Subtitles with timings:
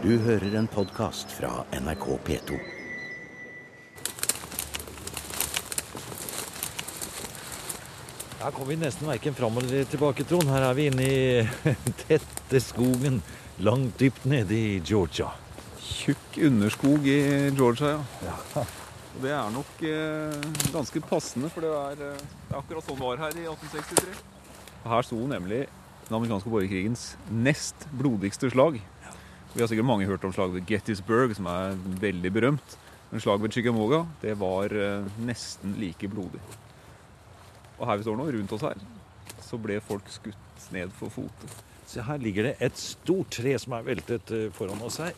[0.00, 2.56] Du hører en podkast fra NRK P2.
[8.40, 10.48] Her kommer vi nesten verken fram eller tilbake, Trond.
[10.48, 11.74] Her er vi inne i
[12.06, 13.18] tette skogen
[13.60, 15.34] langt dypt nede i Georgia.
[15.84, 17.18] Tjukk underskog i
[17.52, 18.38] Georgia, ja.
[18.56, 22.96] Og Det er nok eh, ganske passende, for det er, eh, det er akkurat sånn
[22.96, 24.16] det var her i 1863.
[24.94, 25.66] Her sto nemlig
[26.08, 28.80] den amerikanske borgerkrigens nest blodigste slag.
[29.54, 32.76] Vi har sikkert mange hørt om slaget ved Gettysburg, som er veldig berømt.
[33.10, 36.38] Men slaget ved Chickamauga det var eh, nesten like blodig.
[37.80, 38.78] Og her vi står nå, rundt oss her,
[39.42, 41.50] så ble folk skutt ned for fote.
[41.90, 45.16] Se, her ligger det et stort tre som er veltet eh, foran oss her.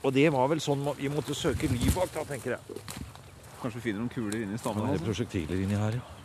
[0.00, 2.80] Og det var vel sånn vi måtte søke ly bak, da, tenker jeg.
[3.60, 4.86] Kanskje vi finner noen kuler inni Det stammen.
[4.88, 5.04] er Altså.
[5.10, 6.16] prosjektiler inni her, ja.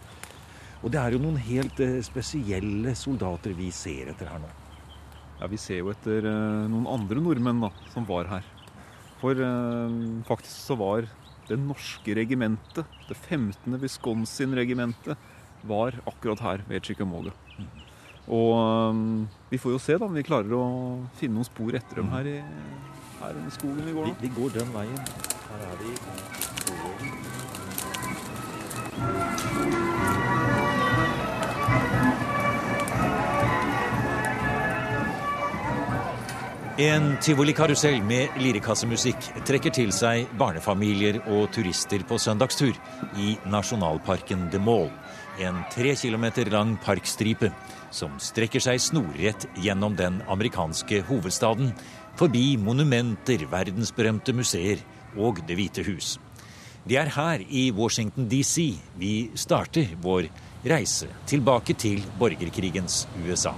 [0.85, 4.53] Og det er jo noen helt eh, spesielle soldater vi ser etter her nå.
[5.39, 8.45] Ja, Vi ser jo etter eh, noen andre nordmenn da, som var her.
[9.21, 9.95] For eh,
[10.27, 11.07] faktisk så var
[11.49, 13.75] det norske regimentet, det 15.
[13.81, 15.17] Wisconsin-regimentet,
[15.65, 17.33] var akkurat her ved Chicamoga.
[18.25, 18.93] Og eh,
[19.51, 20.65] vi får jo se da om vi klarer å
[21.19, 22.37] finne noen spor etter dem her i,
[23.21, 24.21] her i skogen vi går Vi, nå.
[24.23, 25.01] vi går den veien.
[25.49, 25.91] Her er vi.
[28.95, 29.84] i
[36.75, 42.75] En tivolikarusell med lirekassemusikk trekker til seg barnefamilier og turister på søndagstur
[43.15, 44.89] i nasjonalparken The Mall.
[45.39, 47.47] En tre kilometer lang parkstripe
[47.95, 51.71] som strekker seg snorrett gjennom den amerikanske hovedstaden,
[52.19, 54.83] forbi monumenter, verdensberømte museer
[55.15, 56.17] og Det hvite hus.
[56.83, 60.27] Det er her i Washington DC vi starter vår
[60.67, 63.55] reise tilbake til borgerkrigens USA.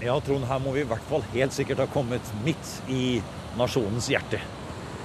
[0.00, 3.20] Ja, Trond, her må vi i hvert fall helt sikkert ha kommet midt i
[3.60, 4.40] nasjonens hjerte.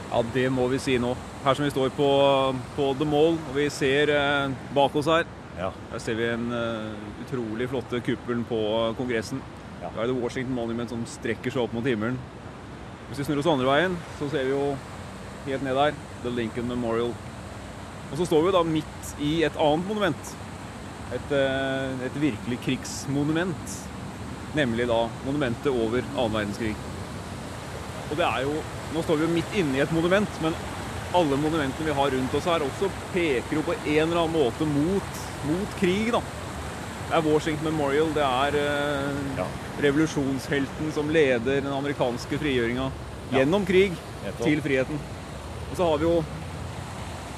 [0.07, 1.09] Ja, det må vi si nå.
[1.43, 2.07] Her som vi står på,
[2.77, 5.69] på The Mall, og vi ser eh, bak oss her, Ja.
[5.91, 8.57] Her ser vi en uh, utrolig flotte kuppelen på
[8.97, 9.39] Kongressen.
[9.81, 9.91] Ja.
[9.93, 12.17] Da er det Washington Monument som strekker seg opp mot himmelen.
[13.07, 14.73] Hvis vi snur oss andre veien, så ser vi jo
[15.45, 17.13] helt ned der The Lincoln Memorial.
[18.11, 20.35] Og så står vi da midt i et annet monument.
[21.15, 23.75] Et, eh, et virkelig krigsmonument.
[24.55, 26.75] Nemlig da monumentet over annen verdenskrig.
[28.09, 28.55] Og det er jo
[28.93, 30.53] Nå står vi jo midt inne i et monument, men
[31.17, 34.67] alle monumentene vi har rundt oss her, også peker jo på en eller annen måte
[34.69, 35.17] mot,
[35.49, 36.21] mot krig, da.
[37.09, 39.47] Det er Washington Memorial, det er eh, Ja.
[39.83, 42.87] revolusjonshelten som leder den amerikanske frigjøringa
[43.33, 43.97] gjennom krig
[44.43, 45.01] til friheten.
[45.71, 46.23] Og så har vi jo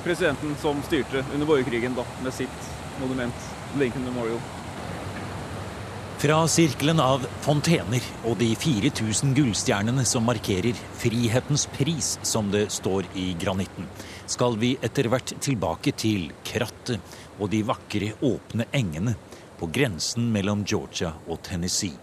[0.03, 2.69] presidenten som styrte under borgerkrigen da, med sitt
[3.01, 3.49] monument,
[3.79, 4.39] Lincoln Memorial.
[6.17, 13.05] Fra sirkelen av fontener og de 4000 gullstjernene som markerer frihetens pris, som det står
[13.13, 13.85] i granitten,
[14.25, 19.13] skal vi etter hvert tilbake til krattet og de vakre, åpne engene
[19.61, 21.93] på grensen mellom Georgia og Tennessee.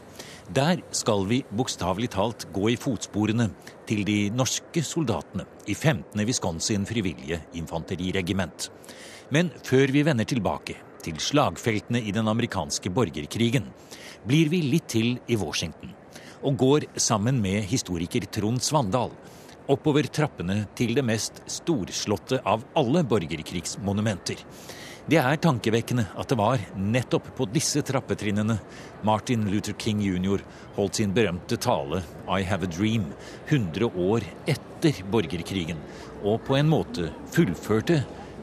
[0.47, 3.51] Der skal vi bokstavelig talt gå i fotsporene
[3.91, 6.23] til de norske soldatene i 15.
[6.23, 8.71] Wisconsin frivillige infanteriregiment.
[9.35, 13.69] Men før vi vender tilbake til slagfeltene i den amerikanske borgerkrigen,
[14.25, 15.93] blir vi litt til i Washington
[16.45, 19.13] og går sammen med historiker Trond Svandal
[19.73, 24.43] oppover trappene til det mest storslåtte av alle borgerkrigsmonumenter.
[25.05, 28.57] Det er tankevekkende at det var nettopp på disse trappetrinnene
[29.05, 30.41] Martin Luther King jr.
[30.79, 33.11] holdt sin berømte tale I Have a Dream
[33.51, 35.81] 100 år etter borgerkrigen,
[36.25, 38.01] og på en måte fullførte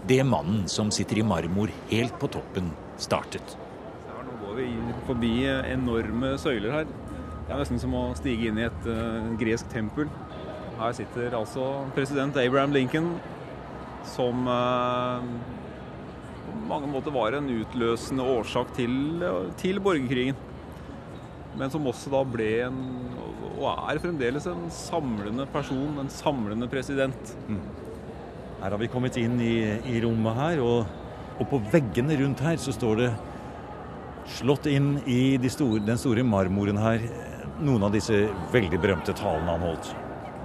[0.08, 3.56] det mannen som sitter i marmor helt på toppen, startet.
[4.08, 4.68] Her, nå går vi
[5.08, 6.92] forbi enorme søyler her.
[7.46, 10.10] Det er nesten som å stige inn i et eh, gresk tempel.
[10.80, 13.12] Her sitter altså president Abraham Lincoln,
[14.14, 15.28] som eh,
[16.48, 18.96] på mange måter var en utløsende årsak til,
[19.62, 20.40] til borgerkrigen.
[21.60, 22.82] Men som også da ble en,
[23.60, 27.36] og er fremdeles en samlende person, en samlende president.
[28.62, 29.56] Her har vi kommet inn i,
[29.90, 30.86] i rommet her, og,
[31.40, 33.10] og på veggene rundt her så står det
[34.38, 37.02] slått inn i de store, den store marmoren her
[37.62, 39.92] noen av disse veldig berømte talene han holdt.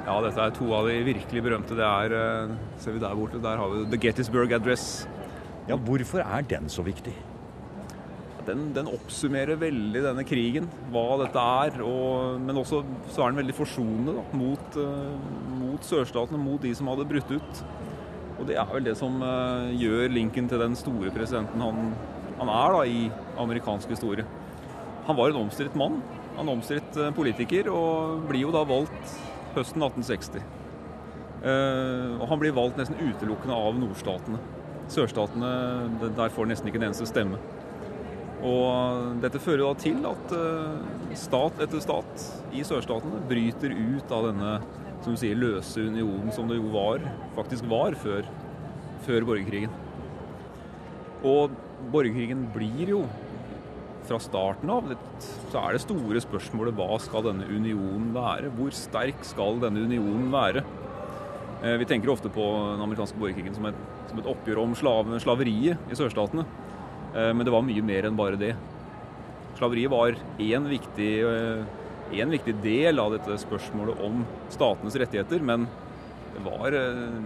[0.06, 1.76] Ja, dette er to av de virkelig berømte.
[1.76, 5.06] Det er, eh, ser vi der borte, der har vi The Gettysburg Address.
[5.68, 7.12] Ja, Hvorfor er den så viktig?
[8.46, 11.82] Den, den oppsummerer veldig denne krigen, hva dette er.
[11.82, 16.72] Og, men også så er den veldig forsonende da, mot, eh, mot sørstatene, mot de
[16.72, 17.64] som hadde brutt ut.
[18.36, 21.94] Og det er vel det som eh, gjør Lincoln til den store presidenten han,
[22.40, 23.06] han er da, i
[23.40, 24.26] amerikansk historie.
[25.06, 26.02] Han var en omstridt mann.
[26.36, 29.16] Han omstridt eh, politiker, og blir jo da valgt
[29.56, 30.44] høsten 1860.
[31.46, 34.40] Uh, og han blir valgt nesten utelukkende av nordstatene.
[34.90, 35.50] Sørstatene
[36.16, 37.38] der får nesten ikke en eneste stemme.
[38.42, 40.34] Og dette fører da til at
[41.16, 42.24] stat etter stat
[42.56, 44.56] i sørstatene bryter ut av denne
[45.06, 47.04] som du sier, løse unionen som det jo var,
[47.36, 48.26] faktisk var før,
[49.06, 49.70] før borgerkrigen.
[51.26, 51.54] Og
[51.92, 53.04] borgerkrigen blir jo
[54.06, 54.92] fra starten av
[55.50, 58.50] så er det store spørsmålet hva skal denne unionen være?
[58.54, 60.62] Hvor sterk skal denne unionen være?
[61.62, 62.44] Eh, vi tenker ofte på
[62.74, 63.78] den amerikanske borgerkrigen som et,
[64.10, 66.46] som et oppgjør om slave, slaveriet i sørstatene.
[67.14, 68.54] Eh, men det var mye mer enn bare det.
[69.56, 71.66] Slaveriet var én viktig, eh,
[72.14, 75.66] en viktig del av dette spørsmålet om statenes rettigheter, men
[76.36, 76.74] det var,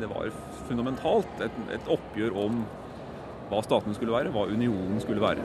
[0.01, 0.31] det var
[0.69, 2.63] fundamentalt et, et oppgjør om
[3.51, 5.45] hva statene skulle være, hva unionen skulle være.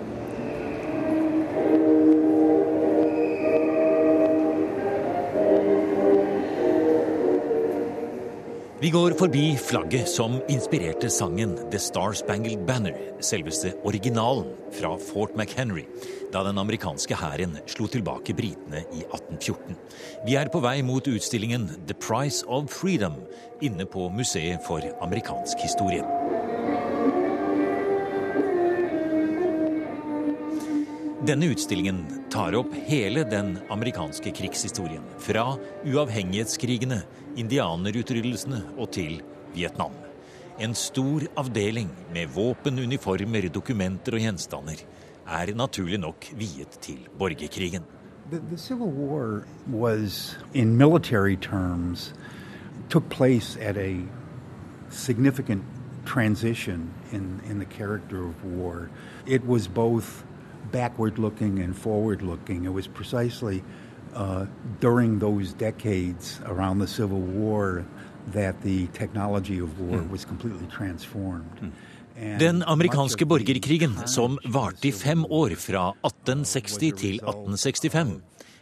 [8.85, 15.33] Vi går forbi flagget som inspirerte sangen The Star Spangled Banner, selveste originalen fra Fort
[15.33, 15.87] McHenry,
[16.29, 19.73] da den amerikanske hæren slo tilbake britene i 1814.
[20.27, 23.17] Vi er på vei mot utstillingen The Price of Freedom
[23.65, 26.05] inne på Museet for amerikansk historie.
[31.25, 35.01] Denne utstillingen tar opp hele den amerikanske krigshistorien.
[35.17, 36.99] Fra uavhengighetskrigene,
[37.41, 39.23] indianerutryddelsene og til
[39.55, 39.95] Vietnam.
[40.61, 44.83] En stor avdeling med våpen, uniformer, dokumenter og gjenstander
[45.25, 47.89] er naturlig nok viet til borgerkrigen.
[48.29, 52.13] The, the Civil War was, in military terms,
[52.89, 53.97] took place at a
[54.91, 55.63] significant
[56.05, 58.91] transition in, in the character of war.
[59.25, 60.23] It was both
[60.75, 62.65] backward looking and forward looking.
[62.65, 63.63] It was precisely
[64.15, 64.45] uh,
[64.79, 67.85] during those decades around the Civil War
[68.33, 70.11] that the technology of war mm.
[70.11, 71.57] was completely transformed.
[71.61, 71.71] Mm.
[72.39, 78.13] Den amerikanske borgerkrigen, som varte i fem år, fra 1860 til 1865,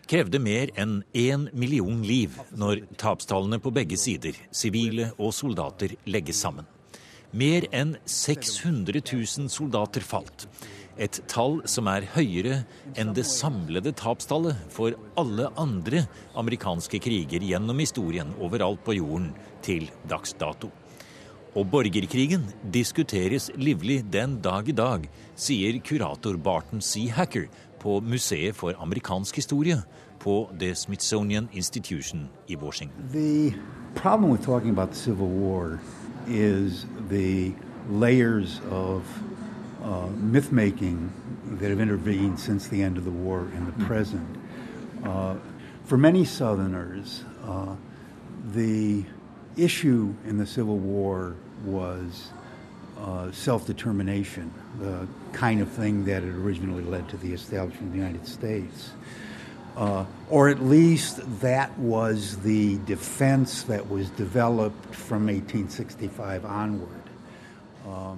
[0.09, 6.42] krevde mer enn én million liv når tapstallene på begge sider, sivile og soldater, legges
[6.42, 6.66] sammen.
[7.31, 10.48] Mer enn 600 000 soldater falt.
[11.01, 12.60] Et tall som er høyere
[13.00, 16.04] enn det samlede tapstallet for alle andre
[16.38, 19.31] amerikanske kriger gjennom historien overalt på jorden
[19.66, 20.69] til dags dato.
[21.54, 27.07] Og borgerkrigen diskuteres livlig den dag i dag, sier kurator Barton C.
[27.13, 27.45] Hacker
[27.81, 29.81] på Museet for amerikansk historie
[30.22, 33.10] på The Smithsonian Institution i Washington.
[33.12, 33.54] The
[33.95, 35.80] problem with talking about the Civil War
[36.28, 37.54] is the
[37.90, 38.62] layers
[39.83, 41.12] uh, myth making
[41.59, 43.85] that have intervened since the end of the war in the hmm.
[43.85, 44.38] present.
[45.03, 45.35] Uh,
[45.85, 47.75] for many Southerners, uh,
[48.53, 49.03] the
[49.57, 51.35] issue in the Civil War
[51.65, 52.30] was
[52.97, 57.91] uh, self determination, the kind of thing that had originally led to the establishment of
[57.91, 58.91] the United States.
[59.75, 67.03] Uh, or at least that was the defense that was developed from 1865 onward.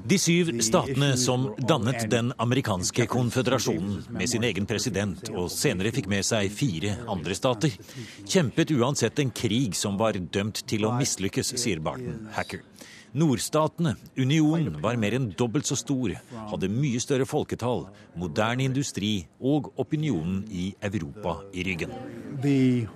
[0.05, 6.09] De syv statene som dannet den amerikanske konføderasjonen med sin egen president, og senere fikk
[6.11, 7.73] med seg fire andre stater,
[8.29, 12.61] kjempet uansett en krig som var dømt til å mislykkes, sier Barton Hacker.
[13.15, 16.11] Nordstatene, unionen, var mer enn dobbelt så stor,
[16.51, 17.85] hadde mye større folketall,
[18.19, 21.95] moderne industri og opinionen i Europa i ryggen.
[22.43, 22.87] The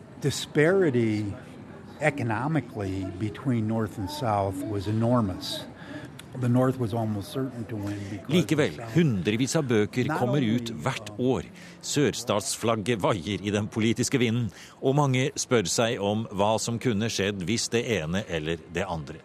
[8.30, 11.48] Likevel, hundrevis av bøker kommer ut hvert år.
[11.82, 17.42] Sørstatsflagget vaier i den politiske vinden, og mange spør seg om hva som kunne skjedd
[17.50, 19.18] hvis det ene eller det andre.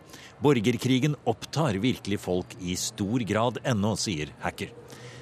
[0.45, 4.73] Borgerkrigen opptar virkelig folk i stor grad ennå, sier Hacker.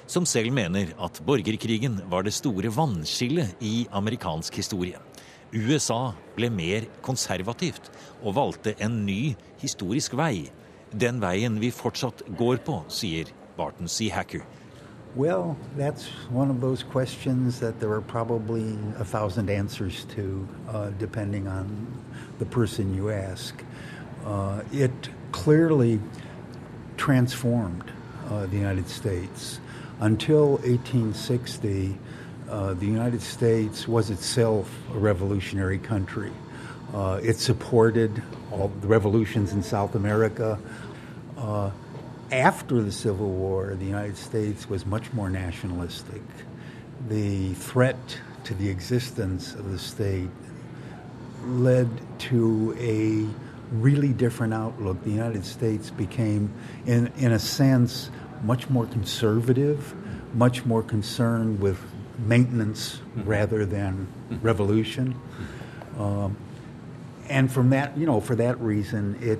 [0.07, 4.99] Som selv mener at borgerkrigen var det store vannskillet i amerikansk historie.
[5.53, 7.91] USA ble mer konservativt
[8.23, 10.47] og valgte en ny historisk vei
[10.93, 13.25] den veien vi fortsatt går på, sier
[13.57, 13.87] Barton.
[15.15, 20.89] Well, that's one of those questions that there are probably a thousand answers to, uh,
[20.97, 21.67] depending on
[22.39, 23.63] the person you ask.
[24.25, 25.99] Uh, it clearly
[26.97, 27.91] transformed
[28.29, 29.59] uh, the United States.
[29.99, 31.97] Until 1860,
[32.49, 36.31] uh, the United States was itself a revolutionary country.
[36.93, 38.21] Uh, it supported
[38.51, 40.59] all the revolutions in South America.
[41.43, 41.69] Uh,
[42.31, 46.21] after the Civil War, the United States was much more nationalistic.
[47.09, 50.29] The threat to the existence of the state
[51.45, 53.27] led to a
[53.75, 55.03] really different outlook.
[55.03, 56.53] The United States became,
[56.85, 58.09] in, in a sense,
[58.43, 59.93] much more conservative,
[60.33, 61.77] much more concerned with
[62.19, 64.07] maintenance rather than
[64.41, 65.19] revolution.
[65.99, 66.37] Um,
[67.27, 69.39] and from that, you know, for that reason, it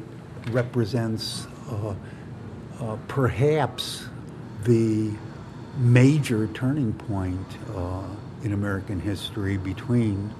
[0.51, 1.48] represents
[3.07, 4.05] perhaps
[4.63, 5.11] the
[5.77, 8.03] major turning point uh,
[8.43, 10.33] in American history between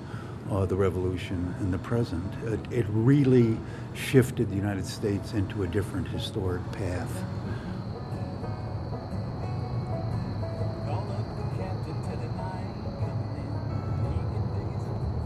[0.52, 2.34] uh, the revolution and the present.
[2.46, 3.58] It, it really
[3.94, 7.24] shifted the United States into a different historic path.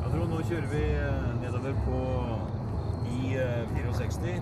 [0.04, 2.00] Ja, Trond, nå kjører vi eh, nedover på
[3.12, 4.42] I-64.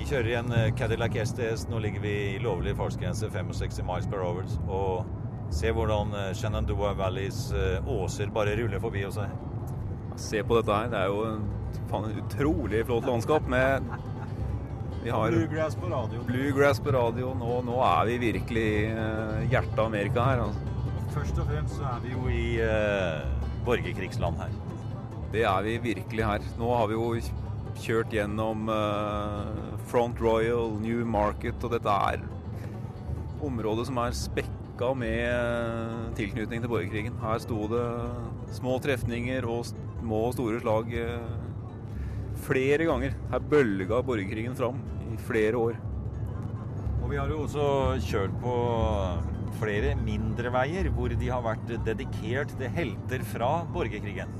[0.00, 1.66] Vi kjører i en eh, Cadillac STS.
[1.68, 4.46] Nå ligger vi i lovlig fartsgrense 65 miles per hour.
[4.72, 9.34] Og se hvordan eh, Shenandoah Valleys eh, åser bare ruller forbi oss her.
[10.16, 10.88] Se på dette her.
[10.88, 11.44] Det er jo en,
[11.90, 13.90] faen, en utrolig flott landskap med
[15.02, 16.22] Vi har Bluegrass på radio.
[16.30, 17.34] bluegrass på radio.
[17.36, 20.46] Nå, nå er vi virkelig i hjertet av Amerika her.
[20.46, 20.64] Altså.
[21.12, 24.58] Først og fremst så er vi jo i eh, borgerkrigsland her.
[25.36, 26.50] Det er vi virkelig her.
[26.56, 27.12] Nå har vi jo
[27.80, 32.24] kjørt gjennom eh, Front Royal, New Market, og dette er
[33.44, 37.16] området som er spekka med eh, tilknytning til borgerkrigen.
[37.22, 37.84] Her sto det
[38.56, 41.30] små trefninger og små og store slag eh,
[42.46, 43.16] flere ganger.
[43.32, 45.80] Her bølga borgerkrigen fram i flere år.
[47.00, 47.66] Og vi har jo også
[48.06, 48.54] kjørt på
[49.60, 54.39] flere mindre veier hvor de har vært dedikert til helter fra borgerkrigen.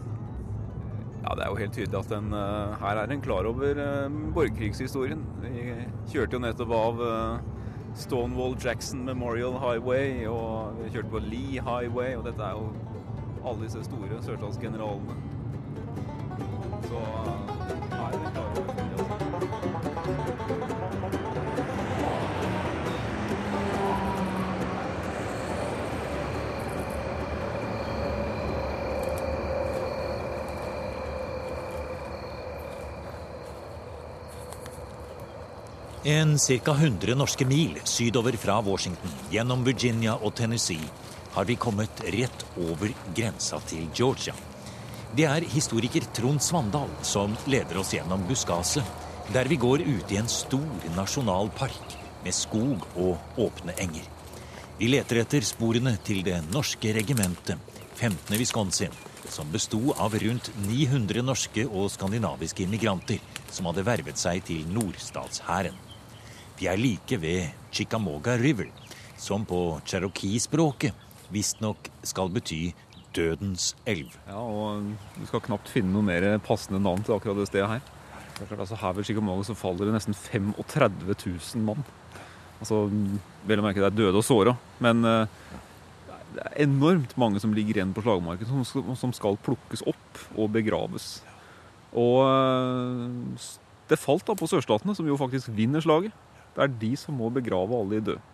[1.21, 4.11] Ja, Det er jo helt tydelig at den, eh, her er en klar over uh,
[4.35, 5.25] borgerkrigshistorien.
[5.43, 5.75] Vi
[6.13, 7.41] kjørte jo nettopp av eh,
[7.95, 12.71] Stonewall Jackson Memorial Highway, og vi kjørte på Lee Highway, og dette er jo
[13.45, 15.30] alle disse store sørstatsgeneralene.
[36.05, 36.73] En ca.
[36.73, 40.87] 100 norske mil sydover fra Washington, gjennom Virginia og Tennessee,
[41.35, 44.33] har vi kommet rett over grensa til Georgia.
[45.13, 48.87] Det er historiker Trond Svandal som leder oss gjennom buskaset,
[49.35, 54.09] der vi går ut i en stor nasjonalpark med skog og åpne enger.
[54.81, 57.61] Vi leter etter sporene til det norske regimentet,
[58.01, 58.39] 15.
[58.41, 58.97] Wisconsin,
[59.29, 63.21] som besto av rundt 900 norske og skandinaviske immigranter
[63.53, 65.90] som hadde vervet seg til nordstatshæren.
[66.61, 68.67] Vi er like ved Chickamauga River,
[69.17, 70.93] som på cherokee-språket
[71.33, 72.75] visstnok skal bety
[73.17, 74.13] dødens elv.
[74.29, 77.81] Ja, og du skal knapt finne noe mer passende navn til akkurat det stedet her.
[78.37, 81.83] Det er klart, altså Her ved Chickamauga så faller det nesten 35 000 mann.
[82.61, 82.85] Altså,
[83.49, 85.41] Vel å merke det er døde og såra, men eh,
[86.37, 88.65] det er enormt mange som ligger igjen på slagmarken,
[89.01, 91.23] som skal, plukkes opp og begraves.
[91.97, 93.53] Og eh,
[93.89, 96.13] det falt da på sørstatene, som jo faktisk vinner slaget.
[96.55, 98.27] Det er de som må begrave alle de døde.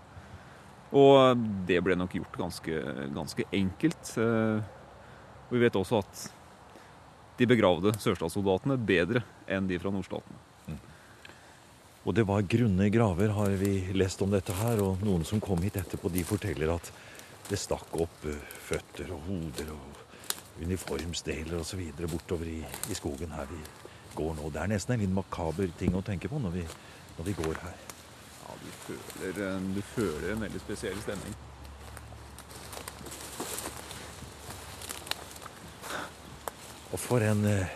[0.97, 2.81] Og det ble nok gjort ganske,
[3.15, 4.13] ganske enkelt.
[4.23, 4.61] Eh,
[5.51, 6.27] vi vet også at
[7.37, 10.45] de begravde sørstatssoldatene bedre enn de fra nordstatene.
[12.07, 14.79] Og det var grunne graver, har vi lest om dette her.
[14.79, 16.91] Og noen som kom hit etterpå, de forteller at
[17.51, 21.83] det stakk opp eh, føtter og hoder og uniformsdeler osv.
[22.07, 23.61] bortover i, i skogen her vi
[24.17, 24.49] går nå.
[24.55, 26.65] Det er nesten en litt makaber ting å tenke på når vi,
[27.19, 27.96] når vi går her.
[28.67, 31.35] Du føler, en- du føler en veldig spesiell stemning.
[36.95, 37.73] Og for en eh,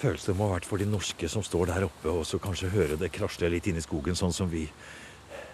[0.00, 2.70] følelse det må ha vært for de norske som står der oppe, og så kanskje
[2.74, 4.64] høre det krasle litt inni i skogen, sånn som vi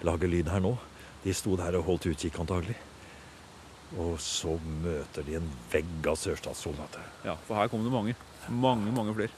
[0.07, 0.75] lager lyd her nå.
[1.27, 2.77] De sto der og holdt utkikk, antagelig.
[4.03, 7.05] Og så møter de en vegg av sørstatssoldater.
[7.27, 8.17] Ja, for her kom det mange.
[8.51, 9.35] Mange, mange flere.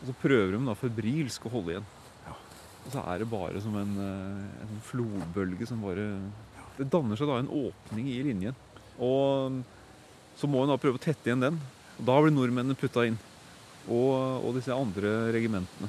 [0.00, 1.86] Og så prøver de da febrilsk å holde igjen.
[2.86, 6.06] Og så er det bare som en, eh, en flodbølge som bare
[6.76, 8.54] Det danner seg da en åpning i linjen.
[9.00, 9.62] Og
[10.36, 11.60] så må en da prøve å tette igjen den.
[11.96, 13.16] Og da blir nordmennene putta inn.
[13.88, 15.88] Og, og disse andre regimentene.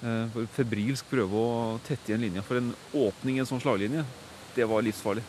[0.00, 2.44] Eh, For febrilsk prøve å tette igjen linja.
[2.46, 4.06] For en åpning i en sånn slaglinje,
[4.56, 5.24] det var livsfarlig.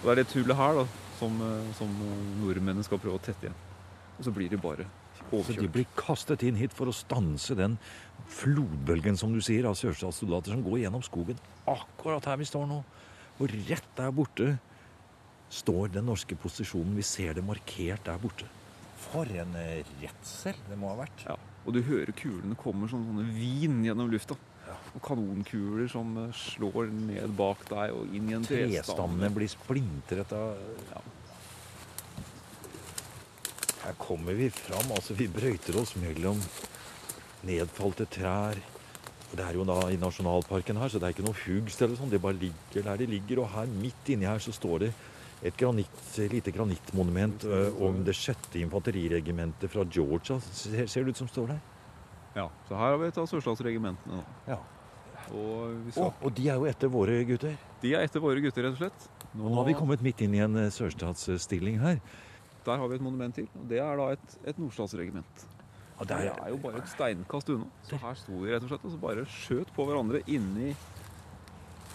[0.00, 0.86] Og det er det tullet her da,
[1.20, 1.92] som, eh, som
[2.40, 3.60] nordmennene skal prøve å tette igjen.
[4.18, 4.88] Og så blir de bare
[5.32, 7.78] Så de blir kastet inn hit for å stanse den
[8.32, 12.82] flodbølgen, som du sier, av sørstatssoldater som går gjennom skogen akkurat her vi står nå.
[13.40, 14.48] Og rett der borte
[15.52, 16.96] står den norske posisjonen.
[16.96, 18.48] Vi ser det markert der borte.
[19.02, 21.26] For en eh, redsel det må ha vært.
[21.26, 21.36] Ja.
[21.66, 24.36] Og du hører kulene kommer som sånne vin gjennom lufta.
[24.66, 24.76] Ja.
[24.96, 30.36] Og kanonkuler som eh, slår ned bak deg og inn i en Trestammene blir splintret
[30.36, 30.54] av
[30.92, 31.02] Ja.
[33.82, 34.92] Her kommer vi fram.
[34.94, 36.38] Altså, vi brøyter oss mellom
[37.46, 38.58] nedfalte trær.
[39.32, 41.96] Og Det er jo da i nasjonalparken her, så det er ikke noe hugst eller
[41.96, 42.10] sånn.
[42.12, 43.40] Det bare ligger der det ligger.
[43.44, 44.90] Og her midt inni her så står det
[45.42, 50.36] et granitt, lite granittmonument ø, om det sjette infanteriregimentet fra Georgia.
[50.52, 51.62] Ser, ser det ut som står der?
[52.36, 54.20] Ja, så her har vi et av sørstatsregimentene.
[54.46, 54.60] Ja.
[55.32, 57.56] Og skal, og de er jo etter våre gutter.
[57.82, 59.08] de er etter våre gutter, rett og slett.
[59.32, 61.98] Og nå har vi kommet midt inn i en ø, sørstatsstilling her.
[62.66, 65.46] Der har vi et monument til, og det er da et, et nordstatsregiment.
[66.02, 67.68] Og Det er jo bare et steinkast unna.
[67.86, 70.72] Så her sto de rett og slett og så bare skjøt på hverandre inni,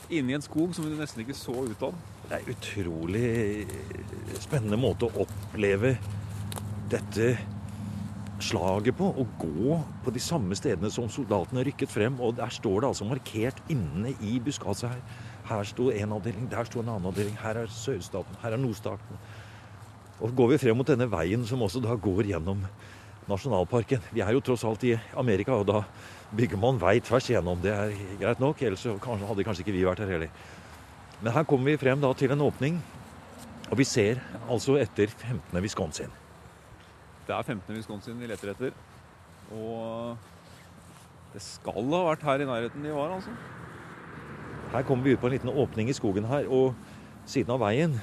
[0.08, 1.98] inni en skog som vi nesten ikke så ut av.
[2.30, 3.28] Det er utrolig
[4.40, 5.98] spennende måte å oppleve
[6.88, 7.34] dette
[8.48, 9.12] slaget på.
[9.12, 12.16] Å gå på de samme stedene som soldatene rykket frem.
[12.24, 15.24] Og der står det altså markert inne i buskaset her.
[15.52, 17.36] Her sto en avdeling, der sto en annen avdeling.
[17.44, 19.20] Her er sørstaten, her er nordstaten.
[20.24, 22.64] Og går vi frem mot denne veien som også da går gjennom
[23.30, 24.04] nasjonalparken.
[24.14, 25.82] Vi er jo tross alt i Amerika, og da
[26.38, 27.60] bygger man vei tvers igjennom.
[27.64, 30.32] Det er greit nok, ellers hadde kanskje ikke vi vært her heller.
[31.22, 32.80] Men her kommer vi frem da til en åpning,
[33.68, 35.62] og vi ser altså etter 15.
[35.64, 36.12] Wisconsin.
[37.28, 37.76] Det er 15.
[37.76, 38.76] Wisconsin vi leter etter.
[39.52, 40.16] Og
[41.34, 43.34] det skal ha vært her i nærheten de var, altså.
[44.72, 46.76] Her kommer vi ut på en liten åpning i skogen her, og
[47.28, 47.98] siden av veien.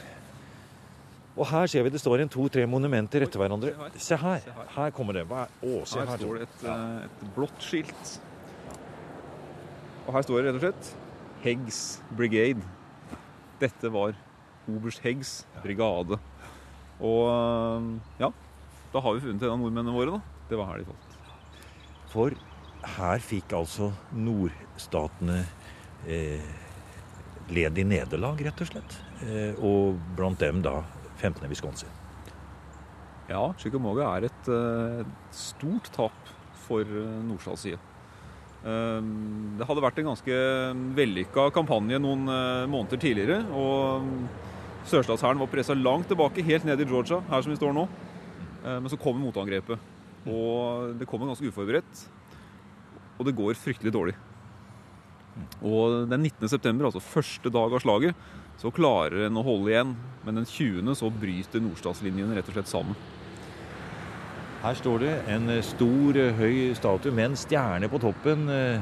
[1.35, 3.73] Og her ser vi det står en to-tre monumenter etter hverandre.
[3.99, 4.39] se her.
[4.45, 4.55] Se her.
[4.55, 4.69] Her.
[4.77, 5.25] Her kommer det.
[5.27, 6.21] Hva er, å, se Her her.
[6.23, 8.13] står det et, eh, et blått skilt.
[10.07, 10.93] Og her står det rett og slett
[11.45, 11.81] Heggs
[12.15, 12.63] Brigade.
[13.61, 14.15] Dette var
[14.71, 16.21] oberst Heggs brigade.
[17.03, 17.91] Og eh,
[18.23, 18.31] ja,
[18.95, 20.39] da har vi funnet en av nordmennene våre, da.
[20.51, 21.21] Det var her de falt.
[22.15, 22.37] For
[22.95, 25.41] her fikk altså nordstatene
[26.07, 26.45] eh,
[27.51, 28.99] led i nederlag, rett og slett.
[29.27, 30.79] Eh, og blant dem da
[31.23, 31.49] 15.
[31.51, 31.89] Wisconsin.
[33.31, 36.33] Ja, Chickamauga er et uh, stort tap
[36.67, 37.81] for uh, nordstatssida.
[38.65, 39.01] Eh,
[39.59, 40.37] det hadde vært en ganske
[40.97, 43.43] vellykka kampanje noen eh, måneder tidligere.
[43.53, 44.07] Og
[44.89, 47.87] sørstatshæren var pressa langt tilbake, helt ned i Georgia, her som vi står nå.
[48.65, 49.91] Eh, men så kommer motangrepet.
[50.25, 52.07] Og det kommer ganske uforberedt.
[53.19, 54.17] Og det går fryktelig dårlig.
[55.61, 56.49] Og den 19.
[56.49, 58.17] september, altså første dag av slaget,
[58.61, 59.95] så klarer en å holde igjen.
[60.25, 60.95] Men den 20.
[60.97, 62.97] så bryter nordstatslinjen rett og slett sammen.
[64.65, 68.49] Her står det en stor, eh, høy statue med en stjerne på toppen.
[68.49, 68.81] eh,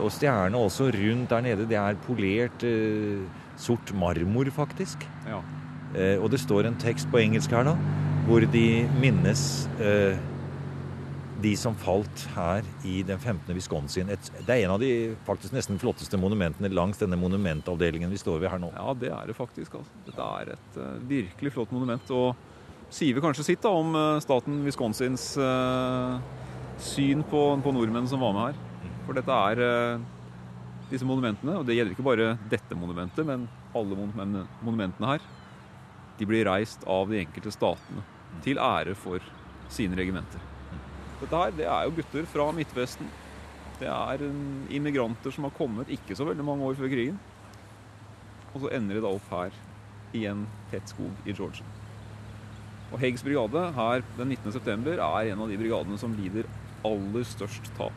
[0.00, 1.68] Og stjerne også rundt der nede.
[1.68, 3.20] Det er polert eh,
[3.56, 5.06] sort marmor, faktisk.
[5.26, 5.42] Ja.
[6.22, 7.74] Og det står en tekst på engelsk her, da,
[8.26, 10.16] hvor de minnes eh,
[11.42, 13.50] de som falt her i den 15.
[13.56, 14.10] Wisconsin.
[14.12, 14.92] Et, det er en av de
[15.26, 18.70] faktisk nesten flotteste monumentene langs denne monumentavdelingen vi står ved her nå.
[18.76, 19.74] Ja, det er det faktisk.
[19.80, 20.02] Altså.
[20.06, 22.14] Dette er et uh, virkelig flott monument.
[22.14, 26.20] Og sier vi kanskje sitt da om uh, staten Wisconsins uh,
[26.82, 28.60] syn på, på nordmenn som var med her.
[29.06, 30.02] For dette er eh,
[30.90, 35.26] disse monumentene, og det gjelder ikke bare dette monumentet, men alle monumen- monumentene her,
[36.18, 38.04] de blir reist av de enkelte statene
[38.44, 39.22] til ære for
[39.72, 40.42] sine regimenter.
[41.22, 43.10] Dette her, det er jo gutter fra Midtvesten.
[43.78, 47.20] Det er mm, immigranter som har kommet ikke så veldig mange år før krigen.
[48.52, 49.54] Og så ender de da opp her
[50.18, 51.64] i en tett skog i Georgia.
[52.92, 54.52] Og Heggs brigade her den 19.
[54.52, 56.48] september er en av de brigadene som lider
[56.84, 57.94] aller størst tap.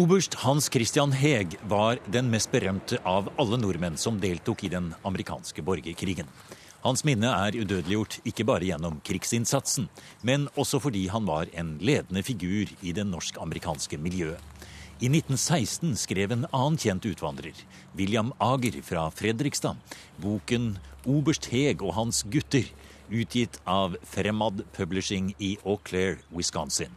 [0.00, 4.88] Oberst Hans Christian Heg var den mest berømte av alle nordmenn som deltok i den
[5.06, 6.30] amerikanske borgerkrigen.
[6.84, 9.86] Hans minne er udødeliggjort ikke bare gjennom krigsinnsatsen,
[10.20, 14.36] men også fordi han var en ledende figur i det norsk-amerikanske miljøet.
[15.00, 17.56] I 1916 skrev en annen kjent utvandrer,
[17.96, 19.80] William Ager fra Fredrikstad,
[20.20, 22.68] boken 'Oberst Heg og hans gutter',
[23.08, 26.92] utgitt av Fremad Publishing i Eau Claire, Wisconsin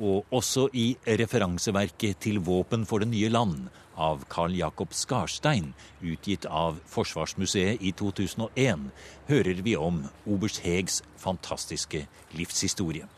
[0.00, 3.68] og også i referanseverket til Våpen for det nye land
[4.00, 8.88] av Carl Jakob Skarstein, utgitt av Forsvarsmuseet i 2001,
[9.28, 12.06] hører vi om oberst Hegs fantastiske
[12.38, 13.08] livshistorie.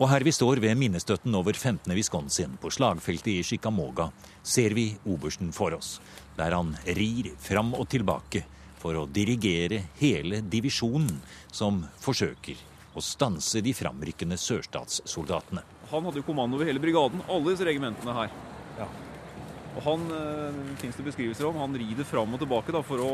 [0.00, 1.92] Og her vi står ved minnestøtten over 15.
[1.96, 4.10] Wisconsin på slagfeltet i Chicamoga,
[4.42, 5.98] ser vi obersten for oss,
[6.36, 8.44] der han rir fram og tilbake
[8.80, 11.20] for å dirigere hele divisjonen
[11.52, 15.62] som forsøker å stanse de framrykkende sørstatssoldatene.
[15.90, 18.34] Han hadde jo kommando over hele brigaden, alle disse regimentene her.
[18.78, 18.88] Ja.
[19.70, 21.60] Og han det finnes det beskrivelser om.
[21.62, 23.12] Han rider fram og tilbake da, for, å,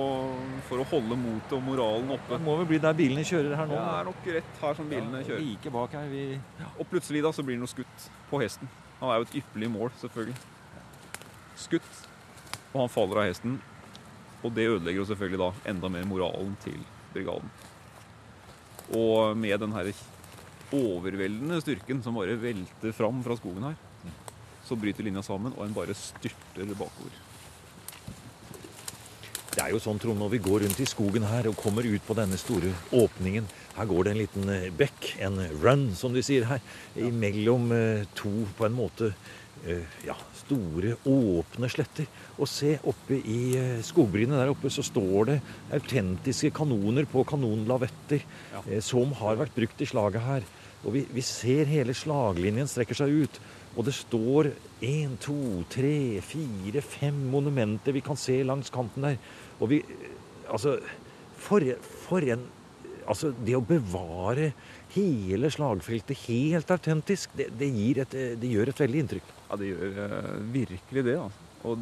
[0.69, 2.33] for å holde motet og moralen oppe.
[2.33, 3.77] Det må vel bli der bilene kjører her nå.
[3.77, 5.45] Det er nok rett her som bilene Ja, kjører.
[5.45, 6.11] Like bak her.
[6.13, 6.25] Vi...
[6.73, 8.73] Og plutselig da så blir han noe skutt på hesten.
[9.03, 10.37] Han er jo et ypperlig mål, selvfølgelig.
[11.61, 12.05] Skutt,
[12.73, 13.61] og han faller av hesten.
[14.45, 16.81] Og det ødelegger jo selvfølgelig da enda mer moralen til
[17.13, 17.53] brigaden.
[18.95, 19.91] Og med den her
[20.77, 23.79] overveldende styrken som bare velter fram fra skogen her,
[24.67, 27.23] så bryter linja sammen, og en bare styrter bakover.
[29.57, 32.03] Det er jo sånn, Trond, når vi går rundt i skogen her og kommer ut
[32.05, 33.47] på denne store åpningen
[33.79, 36.61] Her går det en liten eh, bekk, en run, som de sier her,
[37.01, 39.11] imellom eh, to på en måte
[40.07, 42.09] ja, store, åpne sletter.
[42.39, 45.37] Og se oppe i eh, skogbrynet der oppe så står det
[45.75, 48.63] autentiske kanoner på kanonlavetter Ja.
[48.71, 50.47] eh, som har vært brukt i slaget her.
[50.85, 53.41] Og vi, vi ser hele slaglinjen strekker seg ut.
[53.77, 54.53] Og det står
[54.85, 59.19] én, to, tre, fire, fem monumenter vi kan se langs kanten der.
[59.61, 59.83] Og vi
[60.47, 60.77] Altså,
[61.43, 61.65] for,
[62.07, 62.45] for en
[63.07, 64.53] Altså, det å bevare
[64.97, 69.36] hele slagfeltet helt autentisk, det, det, gir et, det gjør et veldig inntrykk.
[69.47, 71.17] Ja, det gjør eh, virkelig det.
[71.23, 71.49] Altså.
[71.67, 71.79] Og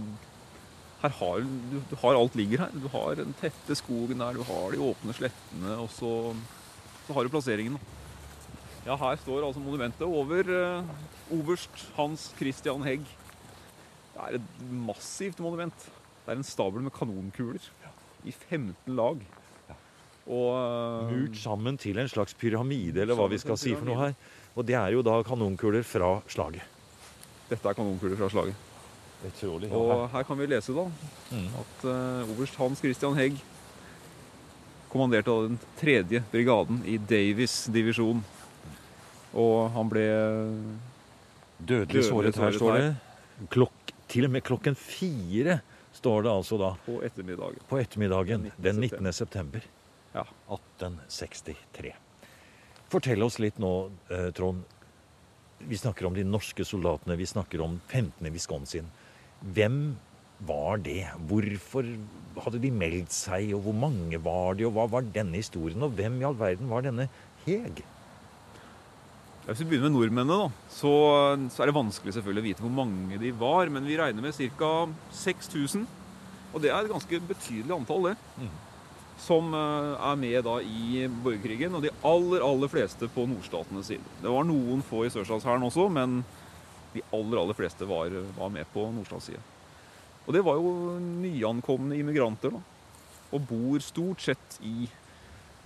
[1.05, 2.77] her har du, du har alt ligger her.
[2.81, 6.13] Du har den tette skogen der, du har de åpne slettene, og så,
[7.07, 7.77] så har du plasseringen.
[8.85, 10.91] Ja, her står altså monumentet over eh,
[11.33, 13.07] oberst Hans Christian Hegg.
[14.15, 14.51] Det er et
[14.85, 15.87] massivt monument.
[16.25, 17.65] Det er en stabel med kanonkuler
[18.25, 19.25] i 15 lag.
[20.25, 24.01] Og eh, Murt sammen til en slags pyramide, eller hva vi skal si for noe
[24.01, 24.15] her.
[24.55, 26.74] Og det er jo da kanonkuler fra slaget.
[27.51, 28.55] Dette er kanonkuler fra slaget.
[29.25, 29.71] Utrolig.
[29.73, 30.85] Og her kan vi lese da
[31.33, 31.49] Mm.
[31.59, 33.39] at uh, oberst Hans Christian Hegg
[34.93, 38.21] kommanderte av den tredje brigaden i Davis divisjon.
[39.35, 40.05] Og han ble
[41.65, 42.91] Dødelig såret her, står det.
[43.51, 45.61] Klokk, til og med klokken fire
[45.97, 47.61] står det altså da på ettermiddagen.
[47.71, 49.01] på ettermiddagen den 19.
[49.03, 49.13] 19.
[49.13, 49.63] september
[50.15, 50.23] Ja.
[50.51, 51.95] 1863.
[52.93, 54.63] Fortell oss litt nå, eh, Trond.
[55.69, 58.29] Vi snakker om de norske soldatene, vi snakker om 15.
[58.35, 58.91] Wisconsin.
[59.41, 59.97] Hvem
[60.45, 61.07] var det?
[61.29, 61.87] Hvorfor
[62.45, 65.83] hadde de meldt seg, og hvor mange var de, og hva var denne historien?
[65.85, 67.09] Og hvem i all verden var denne
[67.45, 67.83] Heg?
[69.45, 70.91] Hvis vi begynner med nordmennene, da, så,
[71.53, 73.69] så er det vanskelig selvfølgelig å vite hvor mange de var.
[73.73, 74.71] Men vi regner med ca.
[75.13, 75.85] 6000.
[76.55, 78.15] Og det er et ganske betydelig antall, det.
[78.41, 78.55] Mhm.
[79.21, 81.75] Som eh, er med da i borgerkrigen.
[81.77, 84.15] Og de aller, aller fleste på nordstatenes side.
[84.23, 86.23] Det var noen få i sørstatshæren også, men
[86.95, 89.43] de aller, aller fleste var, var med på nordstatens side.
[90.25, 92.61] Og det var jo nyankomne immigranter, da.
[93.35, 94.87] Og bor stort sett i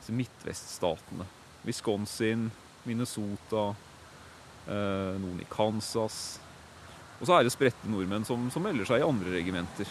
[0.08, 1.26] midtveststatene.
[1.66, 2.46] Wisconsin,
[2.88, 3.74] Minnesota,
[4.66, 6.38] eh, noen i Kansas.
[7.18, 9.90] Og så er det spredte nordmenn som, som melder seg i andre regimenter.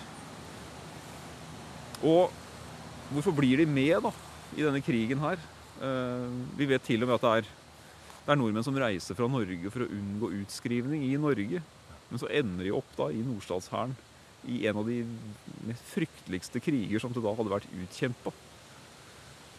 [2.08, 2.34] Og
[3.14, 4.12] hvorfor blir de med da,
[4.58, 5.40] i denne krigen her?
[5.82, 7.50] Eh, vi vet til og med at det er,
[8.26, 11.62] det er nordmenn som reiser fra Norge for å unngå utskrivning i Norge.
[12.08, 13.96] Men så ender de opp da i nordstatshæren
[14.48, 15.02] i en av de
[15.68, 18.32] mest frykteligste kriger som til da hadde vært utkjempa.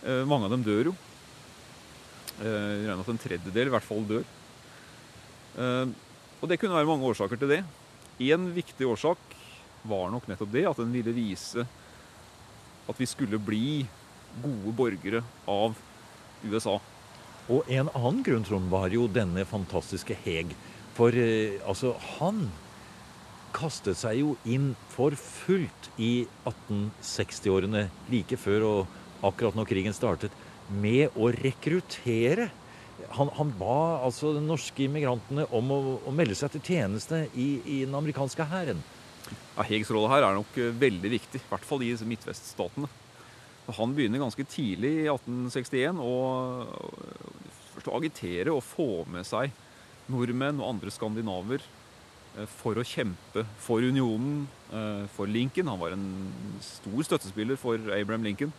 [0.06, 0.96] Eh, mange av dem dør jo.
[2.38, 4.28] Vi regner med at en tredjedel i hvert fall dør.
[5.58, 5.96] Eh,
[6.38, 7.62] Og det kunne være mange årsaker til det.
[8.30, 9.18] En viktig årsak
[9.90, 11.64] var nok nettopp det at en ville vise
[12.88, 13.86] at vi skulle bli
[14.42, 15.76] gode borgere av
[16.44, 16.78] USA.
[17.48, 20.52] Og en annen grunn, Trond, var jo denne fantastiske Heg.
[20.96, 22.48] For eh, altså, han
[23.56, 30.34] kastet seg jo inn for fullt i 1860-årene, like før og akkurat når krigen startet,
[30.68, 32.50] med å rekruttere.
[33.16, 37.48] Han, han ba altså de norske immigrantene om å, å melde seg til tjeneste i,
[37.64, 38.82] i den amerikanske hæren.
[39.58, 42.86] Ja, Hegs rolle her er nok eh, veldig viktig, i hvert fall i midtveststatene.
[43.74, 46.12] Han begynner ganske tidlig i 1861 å,
[47.82, 49.50] å agitere og få med seg
[50.08, 55.74] nordmenn og andre skandinaver eh, for å kjempe for unionen, eh, for Lincoln.
[55.74, 56.06] Han var en
[56.62, 58.54] stor støttespiller for Abraham Lincoln,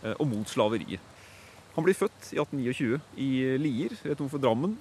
[0.00, 1.02] og mot slaveriet.
[1.74, 3.26] Han blir født i 1829 i
[3.60, 4.78] Lier, rett overfor Drammen,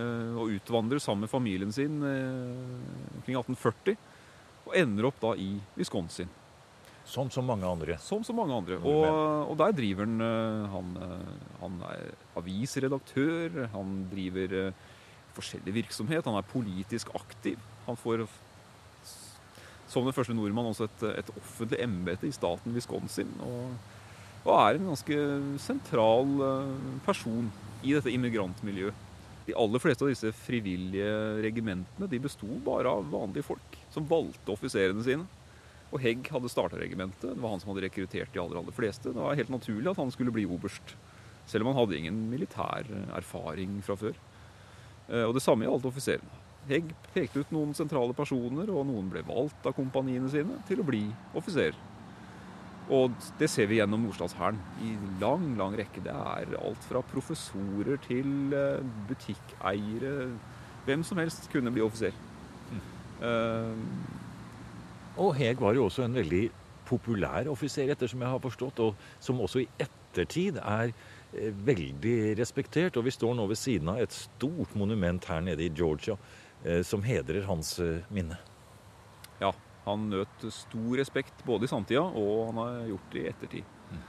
[0.00, 3.98] og utvandrer sammen med familien sin kring omkring 1840
[4.66, 6.30] og ender opp da i Wisconsin.
[7.06, 7.98] Som så mange andre.
[8.02, 8.80] Som så mange andre.
[8.82, 9.04] Og,
[9.52, 12.08] og der driver han eh, han, eh, han er
[12.40, 14.80] avisredaktør, han driver eh,
[15.36, 17.62] forskjellig virksomhet, han er politisk aktiv.
[17.86, 18.26] Han får
[19.86, 23.30] som den første nordmann også et, et offentlig embete i staten Wisconsin.
[23.46, 23.76] Og,
[24.42, 25.18] og er en ganske
[25.62, 26.32] sentral
[27.06, 27.46] person
[27.86, 29.06] i dette immigrantmiljøet.
[29.46, 31.10] De aller fleste av disse frivillige
[31.44, 35.26] regimentene de besto bare av vanlige folk som valgte offiserene sine.
[35.94, 37.28] Og Hegg hadde starta regimentet.
[37.30, 39.12] Det var han som hadde rekruttert de aller, aller fleste.
[39.14, 40.96] Det var helt naturlig at han skulle bli oberst.
[41.46, 44.18] Selv om han hadde ingen militær erfaring fra før.
[45.06, 46.42] Eh, og det samme gjaldt offiserene.
[46.66, 50.86] Hegg pekte ut noen sentrale personer, og noen ble valgt av kompaniene sine til å
[50.88, 51.04] bli
[51.38, 51.76] offiser.
[52.86, 56.04] Og det ser vi gjennom Nordstadshæren i lang, lang rekke.
[56.04, 60.28] Det er alt fra professorer til eh, butikkeiere.
[60.86, 62.14] Hvem som helst kunne bli offiser.
[62.70, 62.84] Mm.
[63.18, 63.74] Uh,
[65.16, 66.44] og Heg var jo også en veldig
[66.86, 73.00] populær offiser, ettersom jeg har forstått, og som også i ettertid er eh, veldig respektert.
[73.00, 76.14] Og vi står nå ved siden av et stort monument her nede i Georgia
[76.86, 77.76] som hedrer hans
[78.10, 78.38] minne.
[79.86, 83.72] Han nøt stor respekt både i samtida og han har gjort det i ettertid.
[83.90, 84.04] Mm.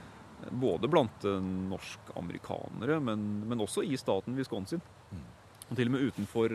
[0.62, 1.26] Både blant
[1.72, 4.82] norsk-amerikanere, men, men, også i staten Wisconsin.
[5.10, 5.24] Mm.
[5.68, 6.54] Og til og med utenfor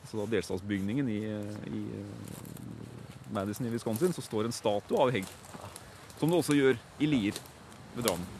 [0.00, 1.20] altså delstatsbygningen i,
[1.70, 1.82] i
[3.30, 5.26] Madison i Wisconsin, så står en statue av Hegg.
[6.18, 7.38] Som det også gjør i Lier
[7.94, 8.36] ved Drammen.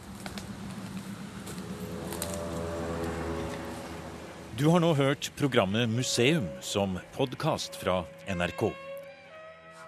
[4.59, 8.90] Du har nå hørt programmet Museum som podkast fra NRK.